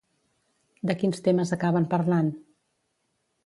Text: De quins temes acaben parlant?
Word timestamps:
De 0.91 0.95
quins 1.03 1.21
temes 1.29 1.53
acaben 1.59 1.87
parlant? 1.95 2.35